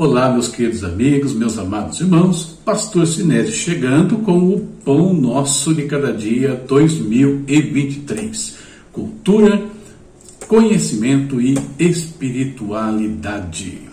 Olá, 0.00 0.30
meus 0.30 0.46
queridos 0.46 0.84
amigos, 0.84 1.34
meus 1.34 1.58
amados 1.58 2.00
irmãos, 2.00 2.56
Pastor 2.64 3.04
Sinésio 3.04 3.52
chegando 3.52 4.18
com 4.18 4.50
o 4.50 4.60
Pão 4.84 5.12
Nosso 5.12 5.74
de 5.74 5.86
Cada 5.86 6.12
Dia 6.12 6.54
2023. 6.68 8.58
Cultura, 8.92 9.60
conhecimento 10.46 11.40
e 11.40 11.58
espiritualidade. 11.80 13.88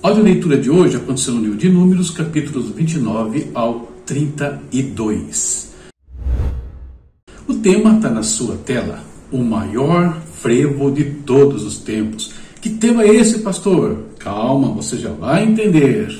A 0.00 0.10
leitura 0.10 0.56
de 0.56 0.70
hoje 0.70 0.96
aconteceu 0.96 1.34
no 1.34 1.40
livro 1.40 1.58
de 1.58 1.68
Números, 1.68 2.12
capítulos 2.12 2.70
29 2.70 3.50
ao 3.52 3.92
32. 4.06 5.74
O 7.48 7.54
tema 7.54 7.96
está 7.96 8.10
na 8.10 8.22
sua 8.22 8.54
tela, 8.58 9.02
o 9.32 9.38
maior 9.38 10.22
frevo 10.40 10.92
de 10.92 11.02
todos 11.26 11.64
os 11.64 11.78
tempos 11.78 12.43
que 12.64 12.70
tema 12.70 13.02
é 13.02 13.14
esse, 13.14 13.40
pastor? 13.40 14.06
Calma, 14.18 14.68
você 14.68 14.96
já 14.96 15.10
vai 15.10 15.44
entender. 15.44 16.18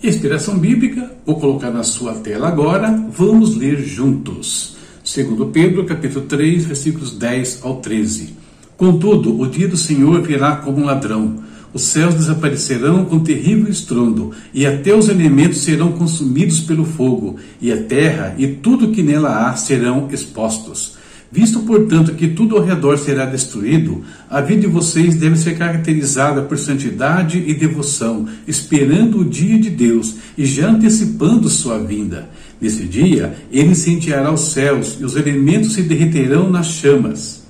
Inspiração 0.00 0.56
bíblica, 0.56 1.10
vou 1.26 1.34
colocar 1.34 1.72
na 1.72 1.82
sua 1.82 2.14
tela 2.14 2.46
agora, 2.46 2.96
vamos 3.10 3.56
ler 3.56 3.82
juntos. 3.82 4.76
Segundo 5.02 5.46
Pedro, 5.46 5.84
capítulo 5.84 6.26
3, 6.26 6.64
versículos 6.66 7.10
10 7.10 7.62
ao 7.64 7.78
13. 7.78 8.36
Contudo, 8.76 9.36
o 9.36 9.48
dia 9.48 9.66
do 9.66 9.76
Senhor 9.76 10.22
virá 10.22 10.54
como 10.58 10.78
um 10.78 10.84
ladrão. 10.84 11.42
Os 11.74 11.82
céus 11.82 12.14
desaparecerão 12.14 13.04
com 13.04 13.18
terrível 13.18 13.68
estrondo, 13.68 14.30
e 14.54 14.64
até 14.64 14.94
os 14.94 15.08
elementos 15.08 15.58
serão 15.58 15.90
consumidos 15.90 16.60
pelo 16.60 16.84
fogo, 16.84 17.34
e 17.60 17.72
a 17.72 17.82
terra 17.82 18.36
e 18.38 18.46
tudo 18.46 18.92
que 18.92 19.02
nela 19.02 19.48
há 19.48 19.56
serão 19.56 20.08
expostos. 20.12 20.99
Visto, 21.32 21.60
portanto, 21.60 22.14
que 22.14 22.26
tudo 22.26 22.56
ao 22.56 22.64
redor 22.64 22.98
será 22.98 23.24
destruído, 23.24 24.02
a 24.28 24.40
vida 24.40 24.62
de 24.62 24.66
vocês 24.66 25.14
deve 25.14 25.36
ser 25.36 25.56
caracterizada 25.56 26.42
por 26.42 26.58
santidade 26.58 27.38
e 27.38 27.54
devoção, 27.54 28.26
esperando 28.48 29.20
o 29.20 29.24
dia 29.24 29.56
de 29.56 29.70
Deus 29.70 30.16
e 30.36 30.44
já 30.44 30.68
antecipando 30.68 31.48
sua 31.48 31.78
vinda. 31.78 32.28
Nesse 32.60 32.84
dia, 32.84 33.36
ele 33.52 33.70
incendiará 33.70 34.32
os 34.32 34.40
céus 34.40 34.96
e 35.00 35.04
os 35.04 35.14
elementos 35.14 35.74
se 35.74 35.82
derreterão 35.82 36.50
nas 36.50 36.66
chamas. 36.66 37.44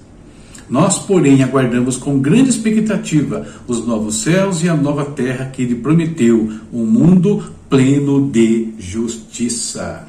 Nós, 0.68 0.98
porém, 0.98 1.42
aguardamos 1.42 1.96
com 1.96 2.20
grande 2.20 2.50
expectativa 2.50 3.46
os 3.66 3.84
novos 3.86 4.16
céus 4.16 4.62
e 4.62 4.68
a 4.68 4.76
nova 4.76 5.06
terra 5.06 5.46
que 5.46 5.62
ele 5.62 5.76
prometeu, 5.76 6.52
um 6.70 6.84
mundo 6.84 7.42
pleno 7.68 8.30
de 8.30 8.74
justiça. 8.78 10.06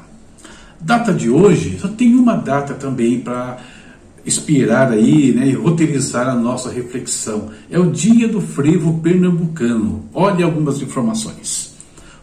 Data 0.84 1.12
de 1.12 1.30
hoje, 1.30 1.78
só 1.80 1.86
tem 1.86 2.14
uma 2.16 2.34
data 2.34 2.74
também 2.74 3.20
para 3.20 3.58
inspirar 4.26 4.90
aí 4.90 5.32
né, 5.32 5.46
e 5.46 5.52
roteirizar 5.52 6.28
a 6.28 6.34
nossa 6.34 6.70
reflexão. 6.70 7.50
É 7.70 7.78
o 7.78 7.90
dia 7.90 8.26
do 8.26 8.40
frevo 8.40 8.98
pernambucano. 8.98 10.04
Olhe 10.12 10.42
algumas 10.42 10.82
informações. 10.82 11.72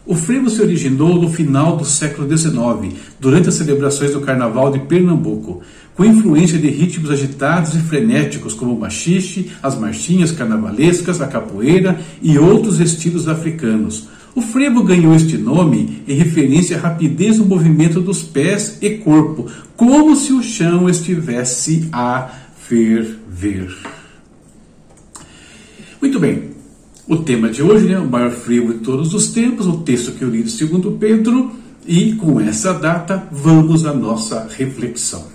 O 0.05 0.13
frevo 0.13 0.49
se 0.49 0.61
originou 0.61 1.21
no 1.21 1.29
final 1.29 1.77
do 1.77 1.85
século 1.85 2.27
XIX, 2.27 2.95
durante 3.19 3.47
as 3.47 3.55
celebrações 3.55 4.11
do 4.11 4.21
Carnaval 4.21 4.71
de 4.71 4.79
Pernambuco, 4.79 5.61
com 5.95 6.03
influência 6.03 6.57
de 6.57 6.67
ritmos 6.67 7.11
agitados 7.11 7.75
e 7.75 7.79
frenéticos 7.79 8.53
como 8.53 8.73
o 8.73 8.79
machixe, 8.79 9.51
as 9.63 9.77
marchinhas 9.77 10.31
carnavalescas, 10.31 11.21
a 11.21 11.27
capoeira 11.27 11.99
e 12.21 12.37
outros 12.37 12.79
estilos 12.79 13.27
africanos 13.27 14.07
o 14.35 14.41
frevo 14.41 14.83
ganhou 14.83 15.15
este 15.15 15.37
nome 15.37 16.03
em 16.07 16.13
referência 16.13 16.77
à 16.77 16.79
rapidez 16.79 17.37
do 17.37 17.45
movimento 17.45 17.99
dos 17.99 18.21
pés 18.21 18.77
e 18.81 18.91
corpo, 18.97 19.47
como 19.75 20.15
se 20.15 20.33
o 20.33 20.43
chão 20.43 20.89
estivesse 20.89 21.87
a 21.91 22.29
ferver. 22.57 23.75
Muito 26.01 26.19
bem, 26.19 26.51
o 27.07 27.17
tema 27.17 27.49
de 27.49 27.63
hoje, 27.63 27.87
né, 27.87 27.99
o 27.99 28.07
maior 28.07 28.31
frevo 28.31 28.73
de 28.73 28.79
todos 28.79 29.13
os 29.13 29.31
tempos, 29.31 29.65
o 29.67 29.77
texto 29.77 30.11
que 30.11 30.23
eu 30.23 30.29
li 30.29 30.43
de 30.43 30.65
2 30.65 30.97
Pedro, 30.99 31.51
e 31.85 32.13
com 32.13 32.39
essa 32.39 32.73
data 32.73 33.27
vamos 33.31 33.85
à 33.85 33.93
nossa 33.93 34.47
reflexão. 34.55 35.25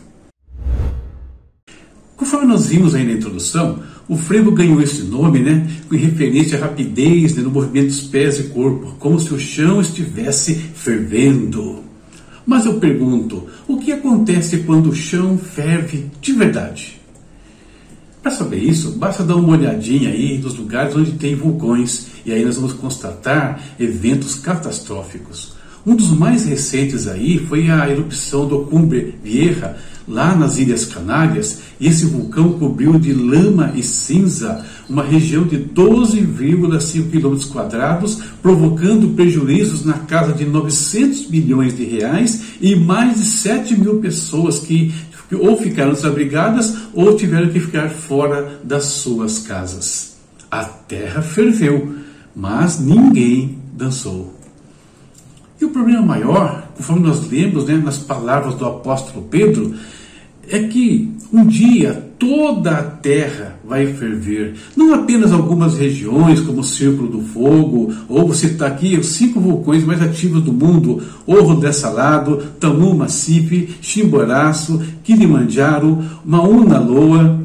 Conforme 2.16 2.46
nós 2.46 2.66
vimos 2.66 2.94
aí 2.94 3.04
na 3.04 3.12
introdução, 3.12 3.80
o 4.08 4.16
frevo 4.16 4.50
ganhou 4.50 4.82
esse 4.82 5.02
nome, 5.02 5.38
né, 5.40 5.66
com 5.88 5.96
referência 5.96 6.58
à 6.58 6.62
rapidez 6.62 7.34
né, 7.34 7.42
no 7.42 7.50
movimento 7.50 7.86
dos 7.86 8.02
pés 8.02 8.38
e 8.38 8.44
corpo, 8.44 8.94
como 8.98 9.18
se 9.18 9.32
o 9.32 9.40
chão 9.40 9.80
estivesse 9.80 10.54
fervendo. 10.54 11.82
Mas 12.46 12.66
eu 12.66 12.74
pergunto, 12.74 13.46
o 13.66 13.78
que 13.78 13.92
acontece 13.92 14.58
quando 14.58 14.90
o 14.90 14.94
chão 14.94 15.38
ferve 15.38 16.10
de 16.20 16.32
verdade? 16.32 17.00
Para 18.22 18.32
saber 18.32 18.58
isso, 18.58 18.92
basta 18.92 19.22
dar 19.22 19.36
uma 19.36 19.56
olhadinha 19.56 20.10
aí 20.10 20.38
nos 20.38 20.56
lugares 20.56 20.94
onde 20.94 21.12
tem 21.12 21.34
vulcões 21.34 22.08
e 22.24 22.32
aí 22.32 22.44
nós 22.44 22.56
vamos 22.56 22.72
constatar 22.72 23.60
eventos 23.78 24.34
catastróficos. 24.34 25.53
Um 25.86 25.94
dos 25.94 26.10
mais 26.10 26.46
recentes 26.46 27.06
aí 27.06 27.38
foi 27.38 27.68
a 27.70 27.88
erupção 27.90 28.48
do 28.48 28.60
Cumbre 28.60 29.16
Vieja, 29.22 29.76
lá 30.08 30.34
nas 30.34 30.56
Ilhas 30.56 30.86
Canárias, 30.86 31.60
e 31.78 31.86
esse 31.86 32.06
vulcão 32.06 32.52
cobriu 32.52 32.98
de 32.98 33.12
lama 33.12 33.72
e 33.74 33.82
cinza 33.82 34.64
uma 34.88 35.02
região 35.02 35.44
de 35.44 35.58
12,5 35.58 37.10
km 37.10 37.52
quadrados, 37.52 38.18
provocando 38.40 39.14
prejuízos 39.14 39.84
na 39.84 39.94
casa 39.94 40.32
de 40.32 40.46
900 40.46 41.28
milhões 41.28 41.76
de 41.76 41.84
reais 41.84 42.42
e 42.60 42.74
mais 42.74 43.18
de 43.18 43.26
7 43.26 43.78
mil 43.78 43.96
pessoas 43.96 44.58
que 44.58 44.92
ou 45.32 45.56
ficaram 45.56 45.92
desabrigadas 45.92 46.76
ou 46.92 47.16
tiveram 47.16 47.48
que 47.48 47.60
ficar 47.60 47.90
fora 47.90 48.60
das 48.62 48.84
suas 48.84 49.38
casas. 49.38 50.16
A 50.50 50.64
terra 50.64 51.22
ferveu, 51.22 51.94
mas 52.34 52.78
ninguém 52.78 53.58
dançou. 53.72 54.33
E 55.64 55.66
o 55.66 55.70
problema 55.70 56.02
maior, 56.02 56.68
conforme 56.76 57.08
nós 57.08 57.26
lemos 57.30 57.64
né, 57.64 57.80
nas 57.82 57.96
palavras 57.96 58.54
do 58.54 58.66
apóstolo 58.66 59.26
Pedro, 59.30 59.74
é 60.46 60.58
que 60.64 61.10
um 61.32 61.46
dia 61.46 62.10
toda 62.18 62.72
a 62.72 62.82
terra 62.82 63.58
vai 63.64 63.86
ferver. 63.86 64.56
Não 64.76 64.92
apenas 64.92 65.32
algumas 65.32 65.78
regiões, 65.78 66.40
como 66.40 66.60
o 66.60 66.64
Círculo 66.64 67.08
do 67.08 67.22
Fogo, 67.22 67.94
ou 68.10 68.28
você 68.28 68.48
está 68.48 68.66
aqui 68.66 68.98
os 68.98 69.06
cinco 69.06 69.40
vulcões 69.40 69.82
mais 69.84 70.02
ativos 70.02 70.42
do 70.42 70.52
mundo: 70.52 71.02
Orro 71.26 71.58
de 71.58 71.72
Salado, 71.72 72.42
Tamu 72.60 72.94
Massif, 72.94 73.78
Chimboraço, 73.80 74.82
Kilimanjaro, 75.02 76.04
Mauna 76.26 76.78
Loa. 76.78 77.40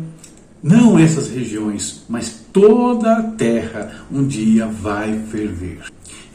Não 0.61 0.99
essas 0.99 1.29
regiões, 1.29 2.03
mas 2.09 2.41
toda 2.51 3.13
a 3.13 3.23
terra 3.23 3.93
um 4.11 4.27
dia 4.27 4.67
vai 4.67 5.17
ferver. 5.31 5.79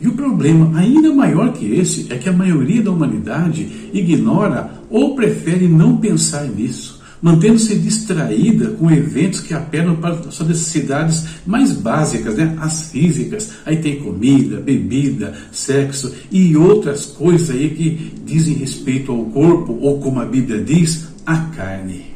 E 0.01 0.09
o 0.09 0.13
problema 0.13 0.79
ainda 0.79 1.13
maior 1.15 1.53
que 1.53 1.73
esse 1.75 2.13
é 2.13 2.19
que 2.19 2.29
a 2.29 2.33
maioria 2.33 2.83
da 2.83 2.91
humanidade 2.91 3.91
ignora 3.93 4.71
ou 4.91 5.15
prefere 5.15 5.69
não 5.69 5.97
pensar 5.97 6.45
nisso, 6.45 7.01
mantendo-se 7.23 7.77
distraída 7.77 8.73
com 8.73 8.91
eventos 8.91 9.41
que 9.41 9.55
apelam 9.55 9.97
para 9.97 10.31
suas 10.31 10.49
necessidades 10.49 11.25
mais 11.47 11.73
básicas, 11.73 12.35
né? 12.35 12.55
as 12.61 12.91
físicas. 12.91 13.51
Aí 13.65 13.77
tem 13.77 14.01
comida, 14.01 14.61
bebida, 14.61 15.33
sexo 15.51 16.13
e 16.31 16.57
outras 16.57 17.07
coisas 17.07 17.51
aí 17.51 17.71
que 17.71 18.13
dizem 18.27 18.55
respeito 18.55 19.13
ao 19.13 19.25
corpo, 19.27 19.79
ou 19.81 20.01
como 20.01 20.21
a 20.21 20.27
Bíblia 20.27 20.63
diz, 20.63 21.09
a 21.25 21.37
carne. 21.37 22.15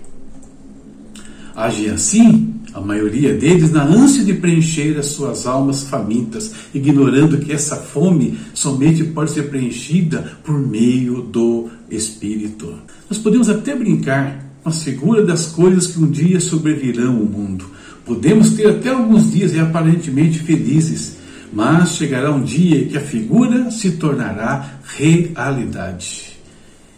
Age 1.57 1.89
assim 1.89 2.58
a 2.75 2.81
maioria 2.81 3.35
deles 3.35 3.73
na 3.73 3.83
ânsia 3.83 4.25
de 4.25 4.35
preencher 4.35 4.99
as 4.99 5.07
suas 5.07 5.47
almas 5.47 5.83
famintas, 5.85 6.53
ignorando 6.75 7.39
que 7.39 7.53
essa 7.53 7.77
fome 7.77 8.39
somente 8.53 9.05
pode 9.05 9.31
ser 9.31 9.45
preenchida 9.45 10.39
por 10.45 10.59
meio 10.59 11.23
do 11.23 11.69
Espírito. 11.91 12.75
Nós 13.09 13.19
podemos 13.19 13.49
até 13.49 13.75
brincar 13.75 14.45
com 14.63 14.69
a 14.69 14.73
figura 14.73 15.25
das 15.25 15.47
coisas 15.47 15.87
que 15.87 15.99
um 15.99 16.11
dia 16.11 16.41
sobrevirão 16.41 17.17
ao 17.17 17.25
mundo. 17.25 17.65
Podemos 18.05 18.53
ter 18.53 18.69
até 18.69 18.91
alguns 18.91 19.33
dias 19.33 19.57
aparentemente 19.59 20.39
felizes, 20.39 21.17
mas 21.53 21.97
chegará 21.97 22.31
um 22.31 22.43
dia 22.43 22.87
que 22.87 22.97
a 22.97 23.01
figura 23.01 23.71
se 23.71 23.93
tornará 23.93 24.79
realidade. 24.97 26.39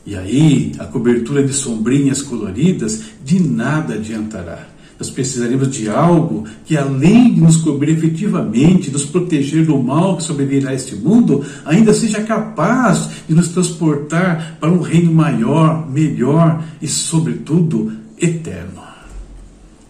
E 0.05 0.17
aí, 0.17 0.73
a 0.79 0.87
cobertura 0.87 1.43
de 1.43 1.53
sombrinhas 1.53 2.23
coloridas 2.23 3.03
de 3.25 3.41
nada 3.41 3.95
adiantará 3.95 4.67
nós 5.01 5.09
precisaremos 5.09 5.71
de 5.71 5.89
algo 5.89 6.45
que, 6.63 6.77
além 6.77 7.33
de 7.33 7.41
nos 7.41 7.57
cobrir 7.57 7.97
efetivamente, 7.97 8.91
nos 8.91 9.07
proteger 9.07 9.65
do 9.65 9.83
mal 9.83 10.19
que 10.19 10.23
sobrevirá 10.23 10.71
a 10.71 10.75
este 10.75 10.95
mundo, 10.95 11.43
ainda 11.65 11.95
seja 11.95 12.23
capaz 12.23 13.09
de 13.27 13.35
nos 13.35 13.49
transportar 13.49 14.59
para 14.61 14.71
um 14.71 14.83
reino 14.83 15.11
maior, 15.11 15.91
melhor 15.91 16.63
e, 16.83 16.87
sobretudo, 16.87 17.91
eterno. 18.21 18.83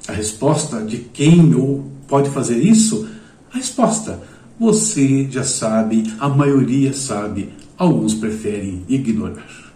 A 0.07 0.13
resposta 0.13 0.81
de 0.81 0.99
quem 0.99 1.57
ou 1.57 1.91
pode 2.07 2.31
fazer 2.31 2.59
isso? 2.59 3.09
A 3.53 3.57
resposta: 3.57 4.21
você 4.61 5.27
já 5.29 5.43
sabe, 5.43 6.05
a 6.21 6.29
maioria 6.29 6.93
sabe, 6.93 7.49
alguns 7.77 8.15
preferem 8.15 8.85
ignorar. 8.89 9.73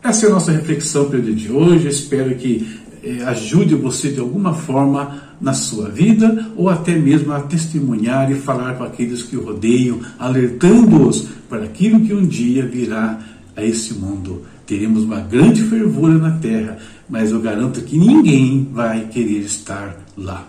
Essa 0.00 0.26
é 0.26 0.28
a 0.28 0.32
nossa 0.32 0.52
reflexão 0.52 1.06
para 1.10 1.18
o 1.18 1.22
dia 1.22 1.34
de 1.34 1.50
hoje. 1.50 1.88
espero 1.88 2.34
que 2.36 2.80
é, 3.02 3.22
ajude 3.24 3.74
você 3.74 4.10
de 4.10 4.20
alguma 4.20 4.52
forma 4.52 5.22
na 5.40 5.52
sua 5.52 5.88
vida 5.88 6.50
ou 6.56 6.68
até 6.68 6.94
mesmo 6.96 7.32
a 7.32 7.40
testemunhar 7.40 8.30
e 8.30 8.34
falar 8.34 8.74
com 8.74 8.84
aqueles 8.84 9.22
que 9.22 9.36
o 9.36 9.44
rodeiam, 9.44 10.00
alertando-os 10.18 11.28
para 11.48 11.64
aquilo 11.64 12.00
que 12.00 12.12
um 12.12 12.26
dia 12.26 12.66
virá 12.66 13.18
a 13.56 13.64
esse 13.64 13.94
mundo. 13.94 14.42
Teremos 14.66 15.04
uma 15.04 15.20
grande 15.20 15.62
fervura 15.62 16.14
na 16.14 16.32
terra, 16.32 16.78
mas 17.08 17.32
eu 17.32 17.40
garanto 17.40 17.80
que 17.82 17.98
ninguém 17.98 18.68
vai 18.72 19.06
querer 19.06 19.40
estar 19.40 19.96
lá. 20.16 20.46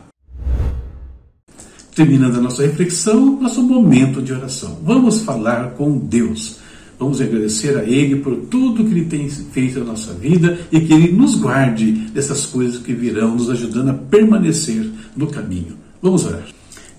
Terminando 1.95 2.37
a 2.37 2.41
nossa 2.41 2.61
reflexão, 2.61 3.41
nosso 3.41 3.63
momento 3.63 4.21
de 4.21 4.31
oração. 4.31 4.79
Vamos 4.83 5.21
falar 5.21 5.71
com 5.71 5.97
Deus. 5.97 6.59
Vamos 7.01 7.19
agradecer 7.19 7.75
a 7.79 7.83
Ele 7.83 8.17
por 8.17 8.35
tudo 8.35 8.85
que 8.85 8.91
Ele 8.91 9.05
tem 9.05 9.27
feito 9.27 9.79
na 9.79 9.85
nossa 9.85 10.13
vida 10.13 10.59
e 10.71 10.79
que 10.79 10.93
Ele 10.93 11.11
nos 11.11 11.33
guarde 11.33 11.91
dessas 12.13 12.45
coisas 12.45 12.79
que 12.79 12.93
virão, 12.93 13.33
nos 13.35 13.49
ajudando 13.49 13.89
a 13.89 13.93
permanecer 13.95 14.87
no 15.17 15.25
caminho. 15.25 15.75
Vamos 15.99 16.25
orar. 16.25 16.45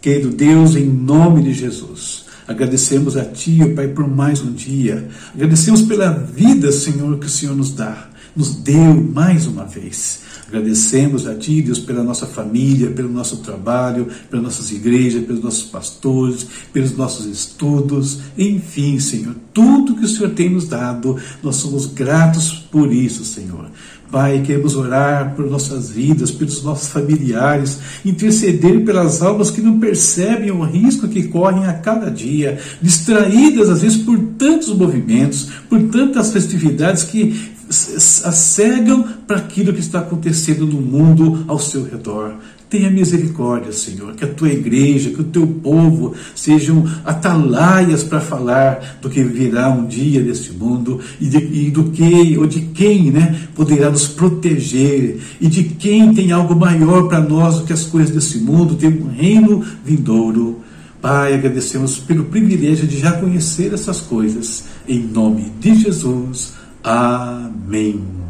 Querido 0.00 0.30
Deus, 0.30 0.74
em 0.74 0.86
nome 0.86 1.44
de 1.44 1.54
Jesus, 1.54 2.24
agradecemos 2.48 3.16
a 3.16 3.24
Ti, 3.24 3.60
Pai, 3.76 3.86
por 3.86 4.08
mais 4.08 4.42
um 4.42 4.52
dia. 4.52 5.08
Agradecemos 5.32 5.82
pela 5.82 6.10
vida, 6.10 6.72
Senhor, 6.72 7.16
que 7.20 7.26
o 7.26 7.30
Senhor 7.30 7.54
nos 7.54 7.70
dá, 7.70 8.10
nos 8.34 8.56
deu 8.56 8.94
mais 9.14 9.46
uma 9.46 9.64
vez. 9.64 10.21
Agradecemos 10.48 11.26
a 11.26 11.34
Ti, 11.34 11.62
Deus, 11.62 11.78
pela 11.78 12.02
nossa 12.02 12.26
família, 12.26 12.90
pelo 12.90 13.08
nosso 13.08 13.38
trabalho, 13.38 14.06
pelas 14.30 14.44
nossas 14.44 14.70
igrejas, 14.70 15.24
pelos 15.24 15.42
nossos 15.42 15.64
pastores, 15.64 16.46
pelos 16.72 16.96
nossos 16.96 17.26
estudos, 17.26 18.18
enfim, 18.36 18.98
Senhor, 18.98 19.34
tudo 19.52 19.96
que 19.96 20.04
o 20.04 20.08
Senhor 20.08 20.30
tem 20.30 20.50
nos 20.50 20.66
dado, 20.66 21.16
nós 21.42 21.56
somos 21.56 21.86
gratos 21.86 22.52
por 22.70 22.92
isso, 22.92 23.24
Senhor. 23.24 23.70
Pai, 24.12 24.42
queremos 24.42 24.76
orar 24.76 25.34
por 25.34 25.50
nossas 25.50 25.90
vidas, 25.90 26.30
pelos 26.30 26.62
nossos 26.62 26.88
familiares, 26.88 27.78
interceder 28.04 28.84
pelas 28.84 29.22
almas 29.22 29.50
que 29.50 29.62
não 29.62 29.80
percebem 29.80 30.50
o 30.50 30.62
risco 30.62 31.08
que 31.08 31.28
correm 31.28 31.64
a 31.64 31.72
cada 31.72 32.10
dia, 32.10 32.58
distraídas 32.82 33.70
às 33.70 33.80
vezes 33.80 33.96
por 33.96 34.18
tantos 34.36 34.68
movimentos, 34.76 35.48
por 35.66 35.82
tantas 35.84 36.30
festividades 36.30 37.04
que 37.04 37.52
cegam 37.72 39.02
para 39.26 39.38
aquilo 39.38 39.72
que 39.72 39.80
está 39.80 40.00
acontecendo 40.00 40.21
no 40.66 40.80
mundo 40.80 41.44
ao 41.48 41.58
seu 41.58 41.84
redor. 41.84 42.34
Tenha 42.68 42.90
misericórdia, 42.90 43.70
Senhor, 43.70 44.14
que 44.14 44.24
a 44.24 44.28
tua 44.28 44.48
igreja, 44.48 45.10
que 45.10 45.20
o 45.20 45.24
teu 45.24 45.46
povo 45.46 46.14
sejam 46.34 46.88
atalaias 47.04 48.02
para 48.02 48.18
falar 48.18 48.98
do 49.02 49.10
que 49.10 49.22
virá 49.22 49.68
um 49.68 49.86
dia 49.86 50.22
deste 50.22 50.52
mundo 50.52 50.98
e, 51.20 51.28
de, 51.28 51.36
e 51.38 51.70
do 51.70 51.90
que 51.90 52.38
ou 52.38 52.46
de 52.46 52.62
quem 52.62 53.10
né, 53.10 53.46
poderá 53.54 53.90
nos 53.90 54.08
proteger 54.08 55.20
e 55.38 55.48
de 55.48 55.64
quem 55.64 56.14
tem 56.14 56.32
algo 56.32 56.56
maior 56.56 57.08
para 57.08 57.20
nós 57.20 57.58
do 57.58 57.66
que 57.66 57.74
as 57.74 57.84
coisas 57.84 58.14
desse 58.14 58.38
mundo, 58.38 58.74
tem 58.74 58.88
um 58.88 59.10
reino 59.10 59.62
vindouro. 59.84 60.62
Pai, 61.02 61.34
agradecemos 61.34 61.98
pelo 61.98 62.24
privilégio 62.24 62.86
de 62.86 62.98
já 62.98 63.12
conhecer 63.12 63.74
essas 63.74 64.00
coisas. 64.00 64.64
Em 64.88 65.00
nome 65.00 65.52
de 65.60 65.74
Jesus. 65.74 66.54
Amém. 66.82 68.21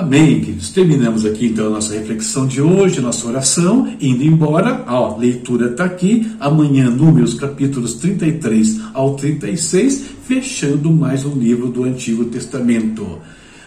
Amém, 0.00 0.40
queridos. 0.40 0.70
Terminamos 0.70 1.26
aqui 1.26 1.48
então 1.48 1.66
a 1.66 1.70
nossa 1.70 1.92
reflexão 1.92 2.46
de 2.46 2.62
hoje, 2.62 3.02
nossa 3.02 3.28
oração, 3.28 3.86
indo 4.00 4.24
embora. 4.24 4.82
A 4.86 5.14
leitura 5.14 5.72
está 5.72 5.84
aqui. 5.84 6.26
Amanhã, 6.40 6.88
Números, 6.88 7.34
capítulos 7.34 7.92
33 7.96 8.80
ao 8.94 9.14
36, 9.14 10.06
fechando 10.26 10.90
mais 10.90 11.26
um 11.26 11.38
livro 11.38 11.68
do 11.68 11.84
Antigo 11.84 12.24
Testamento. 12.24 13.18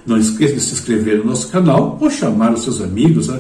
Não 0.08 0.18
esqueça 0.18 0.56
de 0.56 0.62
se 0.62 0.74
inscrever 0.74 1.20
no 1.20 1.26
nosso 1.26 1.50
canal 1.50 2.00
ou 2.02 2.10
chamar 2.10 2.52
os 2.52 2.64
seus 2.64 2.82
amigos, 2.82 3.30
a 3.30 3.40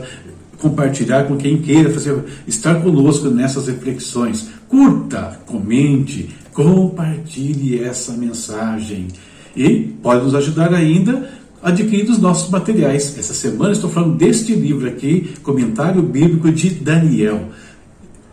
compartilhar 0.59 1.23
com 1.23 1.35
quem 1.35 1.57
queira 1.57 1.89
fazer, 1.89 2.23
estar 2.47 2.75
conosco 2.75 3.27
nessas 3.27 3.65
reflexões. 3.65 4.49
Curta, 4.69 5.39
comente, 5.47 6.29
compartilhe 6.53 7.79
essa 7.79 8.11
mensagem 8.11 9.07
e 9.55 9.79
pode 10.03 10.23
nos 10.23 10.35
ajudar 10.35 10.71
ainda 10.75 11.41
adquirindo 11.63 12.11
os 12.11 12.19
nossos 12.19 12.51
materiais. 12.51 13.17
Essa 13.17 13.33
semana 13.33 13.71
estou 13.71 13.89
falando 13.89 14.17
deste 14.17 14.53
livro 14.53 14.87
aqui, 14.87 15.33
Comentário 15.41 16.03
Bíblico 16.03 16.51
de 16.51 16.69
Daniel. 16.71 17.49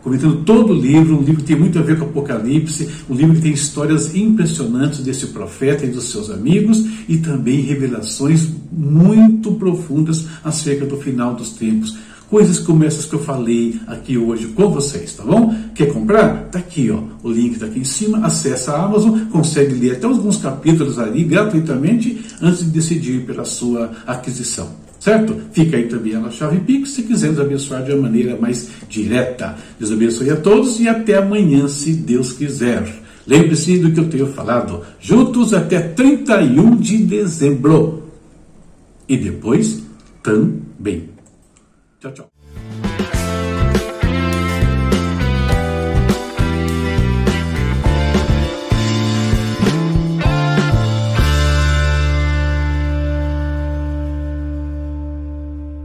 Comentando 0.03 0.43
todo 0.43 0.73
o 0.73 0.75
livro, 0.75 1.17
um 1.17 1.21
livro 1.21 1.41
que 1.41 1.47
tem 1.47 1.55
muito 1.55 1.77
a 1.77 1.81
ver 1.81 1.97
com 1.97 2.05
o 2.05 2.09
Apocalipse, 2.09 2.89
um 3.07 3.13
livro 3.13 3.35
que 3.35 3.41
tem 3.41 3.53
histórias 3.53 4.15
impressionantes 4.15 4.99
desse 5.01 5.27
profeta 5.27 5.85
e 5.85 5.89
dos 5.89 6.11
seus 6.11 6.29
amigos 6.29 6.83
e 7.07 7.17
também 7.17 7.61
revelações 7.61 8.49
muito 8.71 9.53
profundas 9.53 10.25
acerca 10.43 10.85
do 10.85 10.97
final 10.97 11.35
dos 11.35 11.51
tempos 11.51 11.95
coisas 12.31 12.57
como 12.59 12.85
essas 12.85 13.05
que 13.05 13.13
eu 13.13 13.19
falei 13.19 13.77
aqui 13.85 14.17
hoje 14.17 14.47
com 14.47 14.69
vocês, 14.69 15.13
tá 15.13 15.23
bom? 15.23 15.53
Quer 15.75 15.91
comprar? 15.91 16.45
Tá 16.49 16.59
aqui, 16.59 16.89
ó. 16.89 17.03
O 17.21 17.29
link 17.29 17.59
tá 17.59 17.65
aqui 17.65 17.79
em 17.79 17.83
cima. 17.83 18.25
Acesse 18.25 18.69
a 18.69 18.81
Amazon, 18.81 19.25
consegue 19.29 19.75
ler 19.75 19.97
até 19.97 20.07
alguns 20.07 20.37
capítulos 20.37 20.97
ali 20.97 21.25
gratuitamente 21.25 22.23
antes 22.41 22.59
de 22.59 22.71
decidir 22.71 23.25
pela 23.25 23.43
sua 23.43 23.91
aquisição. 24.07 24.69
Certo? 24.97 25.35
Fica 25.51 25.75
aí 25.75 25.87
também 25.89 26.15
a 26.15 26.31
chave 26.31 26.59
Pix 26.59 26.91
se 26.91 27.03
quiser 27.03 27.31
nos 27.31 27.39
abençoar 27.39 27.83
de 27.83 27.91
uma 27.91 28.03
maneira 28.03 28.37
mais 28.39 28.69
direta. 28.87 29.57
Deus 29.77 29.91
abençoe 29.91 30.29
a 30.29 30.37
todos 30.37 30.79
e 30.79 30.87
até 30.87 31.17
amanhã, 31.17 31.67
se 31.67 31.91
Deus 31.91 32.31
quiser. 32.31 32.87
Lembre-se 33.27 33.77
do 33.77 33.91
que 33.91 33.99
eu 33.99 34.07
tenho 34.07 34.27
falado. 34.27 34.83
Juntos 35.01 35.53
até 35.53 35.79
31 35.79 36.77
de 36.77 36.97
dezembro. 36.99 38.03
E 39.09 39.17
depois 39.17 39.81
também. 40.23 41.10
Chao, 42.01 42.11
chao. 42.13 42.40